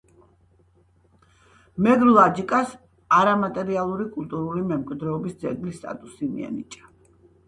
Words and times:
მეგრულ 1.87 2.15
აჯიკას 2.21 2.71
არამატერიალური 3.17 4.05
კულტურული 4.15 4.63
მემკვიდრეობის 4.71 5.37
ძეგლის 5.45 5.77
სტატუსი 5.83 6.31
მიენიჭა. 6.33 6.89